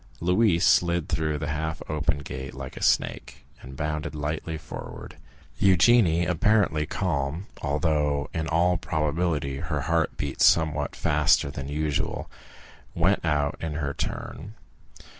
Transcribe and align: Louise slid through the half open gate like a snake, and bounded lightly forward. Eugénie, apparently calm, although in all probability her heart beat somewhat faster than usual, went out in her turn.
Louise 0.19 0.65
slid 0.65 1.07
through 1.07 1.37
the 1.37 1.49
half 1.49 1.79
open 1.87 2.17
gate 2.17 2.55
like 2.55 2.75
a 2.75 2.81
snake, 2.81 3.45
and 3.61 3.77
bounded 3.77 4.15
lightly 4.15 4.57
forward. 4.57 5.15
Eugénie, 5.61 6.27
apparently 6.27 6.87
calm, 6.87 7.45
although 7.61 8.27
in 8.33 8.47
all 8.47 8.77
probability 8.77 9.57
her 9.57 9.81
heart 9.81 10.17
beat 10.17 10.41
somewhat 10.41 10.95
faster 10.95 11.51
than 11.51 11.67
usual, 11.69 12.31
went 12.95 13.23
out 13.23 13.55
in 13.61 13.73
her 13.73 13.93
turn. 13.93 14.55